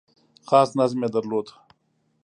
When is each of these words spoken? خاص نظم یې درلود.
خاص 0.47 0.69
نظم 0.79 0.99
یې 1.03 1.09
درلود. 1.15 1.47